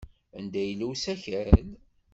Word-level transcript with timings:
Anda 0.37 0.61
yella 0.63 0.85
usakal? 0.91 1.49